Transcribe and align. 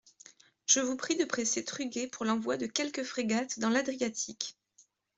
Je 0.65 0.79
vous 0.79 0.97
prie 0.97 1.15
de 1.15 1.25
presser 1.25 1.63
Truguet 1.63 2.07
pour 2.07 2.25
l'envoi 2.25 2.57
de 2.57 2.65
quelques 2.65 3.03
frégates 3.03 3.59
dans 3.59 3.69
l'Adriatique. 3.69 4.57